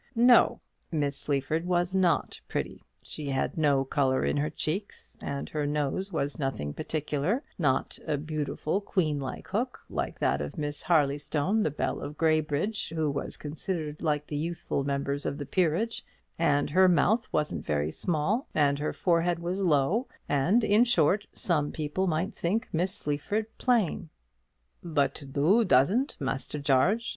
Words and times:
No; 0.15 0.61
Miss 0.91 1.15
Sleaford 1.15 1.63
was 1.67 1.93
not 1.93 2.41
pretty. 2.47 2.81
She 3.03 3.29
had 3.29 3.55
no 3.55 3.85
colour 3.85 4.25
in 4.25 4.37
her 4.37 4.49
cheeks, 4.49 5.15
and 5.21 5.47
her 5.49 5.67
nose 5.67 6.11
was 6.11 6.39
nothing 6.39 6.73
particular, 6.73 7.43
not 7.59 7.99
a 8.07 8.17
beautiful 8.17 8.81
queenlike 8.81 9.49
hook, 9.49 9.79
like 9.91 10.17
that 10.17 10.41
of 10.41 10.57
Miss 10.57 10.81
Harleystone, 10.81 11.61
the 11.61 11.69
belle 11.69 12.01
of 12.01 12.17
Graybridge, 12.17 12.89
who 12.89 13.11
was 13.11 13.37
considered 13.37 14.01
like 14.01 14.25
the 14.25 14.35
youthful 14.35 14.83
members 14.83 15.23
of 15.23 15.37
the 15.37 15.45
peerage, 15.45 16.03
and 16.39 16.71
her 16.71 16.87
mouth 16.87 17.27
wasn't 17.31 17.63
very 17.63 17.91
small, 17.91 18.47
and 18.55 18.79
her 18.79 18.93
forehead 18.93 19.37
was 19.37 19.61
low; 19.61 20.07
and, 20.27 20.63
in 20.63 20.83
short, 20.83 21.27
some 21.35 21.71
people 21.71 22.07
might 22.07 22.33
think 22.33 22.67
Miss 22.73 22.91
Sleaford 22.95 23.55
plain. 23.59 24.09
"But 24.83 25.21
thoo 25.31 25.63
doesn't, 25.63 26.17
Master 26.19 26.57
Jarge!" 26.57 27.07